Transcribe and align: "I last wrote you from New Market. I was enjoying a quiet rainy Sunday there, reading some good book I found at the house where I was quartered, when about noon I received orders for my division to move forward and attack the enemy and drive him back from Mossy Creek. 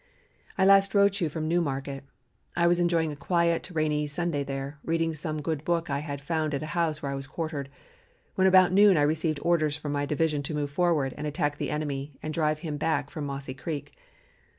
"I 0.57 0.65
last 0.65 0.95
wrote 0.95 1.21
you 1.21 1.29
from 1.29 1.47
New 1.47 1.61
Market. 1.61 2.03
I 2.55 2.65
was 2.65 2.79
enjoying 2.79 3.11
a 3.11 3.15
quiet 3.15 3.69
rainy 3.71 4.07
Sunday 4.07 4.43
there, 4.43 4.79
reading 4.83 5.13
some 5.13 5.43
good 5.43 5.63
book 5.63 5.91
I 5.91 6.17
found 6.17 6.55
at 6.55 6.59
the 6.59 6.65
house 6.73 7.03
where 7.03 7.11
I 7.11 7.15
was 7.15 7.27
quartered, 7.27 7.69
when 8.33 8.47
about 8.47 8.73
noon 8.73 8.97
I 8.97 9.03
received 9.03 9.39
orders 9.43 9.75
for 9.75 9.89
my 9.89 10.07
division 10.07 10.41
to 10.41 10.55
move 10.55 10.71
forward 10.71 11.13
and 11.17 11.27
attack 11.27 11.57
the 11.59 11.69
enemy 11.69 12.13
and 12.23 12.33
drive 12.33 12.57
him 12.65 12.77
back 12.77 13.11
from 13.11 13.27
Mossy 13.27 13.53
Creek. 13.53 13.93